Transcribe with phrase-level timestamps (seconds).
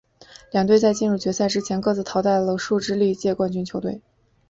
[0.51, 4.01] 两队在进入决赛之前各自淘汰了数支历届冠军球队。